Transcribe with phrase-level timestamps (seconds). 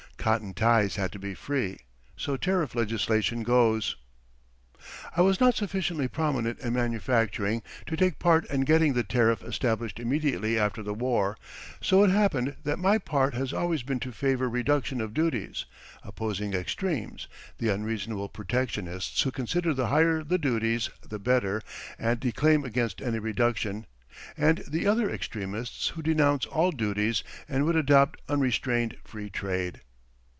[0.17, 1.79] Cotton ties had to be free.
[2.15, 3.95] So tariff legislation goes.
[5.17, 9.99] I was not sufficiently prominent in manufacturing to take part in getting the tariff established
[9.99, 11.37] immediately after the war,
[11.81, 15.65] so it happened that my part has always been to favor reduction of duties,
[16.03, 17.27] opposing extremes
[17.57, 21.63] the unreasonable protectionists who consider the higher the duties the better
[21.97, 23.87] and declaim against any reduction,
[24.37, 29.81] and the other extremists who denounce all duties and would adopt unrestrained free trade.